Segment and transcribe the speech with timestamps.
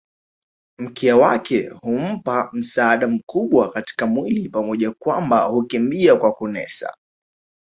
[0.79, 6.95] Mkia wake hummpa msaada mkubwa katika mwili pamoja kwamba hukimbia kwa kunesa